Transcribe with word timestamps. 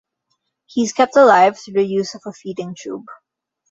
He 0.65 0.81
is 0.81 0.93
kept 0.93 1.15
alive 1.15 1.59
through 1.59 1.75
the 1.75 1.85
use 1.85 2.15
of 2.15 2.23
a 2.25 2.33
feeding 2.33 2.75
tube. 2.75 3.05